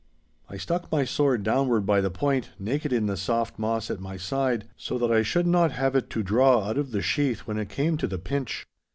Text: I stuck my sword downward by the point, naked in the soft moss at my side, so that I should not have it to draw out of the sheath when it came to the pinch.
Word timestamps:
I 0.49 0.57
stuck 0.57 0.91
my 0.91 1.05
sword 1.05 1.43
downward 1.43 1.81
by 1.85 2.01
the 2.01 2.09
point, 2.09 2.53
naked 2.57 2.91
in 2.91 3.05
the 3.05 3.15
soft 3.15 3.59
moss 3.59 3.91
at 3.91 3.99
my 3.99 4.17
side, 4.17 4.67
so 4.75 4.97
that 4.97 5.11
I 5.11 5.21
should 5.21 5.45
not 5.45 5.73
have 5.73 5.95
it 5.95 6.09
to 6.09 6.23
draw 6.23 6.63
out 6.63 6.79
of 6.79 6.89
the 6.89 7.03
sheath 7.03 7.41
when 7.41 7.59
it 7.59 7.69
came 7.69 7.97
to 7.97 8.07
the 8.07 8.17
pinch. 8.17 8.65